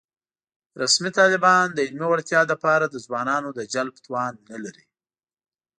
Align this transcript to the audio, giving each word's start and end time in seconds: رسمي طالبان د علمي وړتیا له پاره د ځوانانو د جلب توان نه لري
رسمي 0.81 1.11
طالبان 1.19 1.65
د 1.73 1.77
علمي 1.85 2.07
وړتیا 2.09 2.41
له 2.51 2.55
پاره 2.63 2.85
د 2.89 2.95
ځوانانو 3.05 3.49
د 3.53 3.59
جلب 3.73 3.95
توان 4.05 4.33
نه 4.51 4.57
لري 4.65 4.85